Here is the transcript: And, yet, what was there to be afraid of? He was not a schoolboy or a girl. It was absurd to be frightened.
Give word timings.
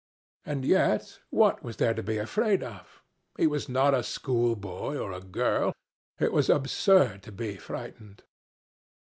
And, 0.47 0.65
yet, 0.65 1.19
what 1.29 1.61
was 1.61 1.77
there 1.77 1.93
to 1.93 2.01
be 2.01 2.17
afraid 2.17 2.63
of? 2.63 3.03
He 3.37 3.45
was 3.45 3.69
not 3.69 3.93
a 3.93 4.01
schoolboy 4.01 4.97
or 4.97 5.11
a 5.11 5.21
girl. 5.21 5.73
It 6.19 6.33
was 6.33 6.49
absurd 6.49 7.21
to 7.21 7.31
be 7.31 7.57
frightened. 7.57 8.23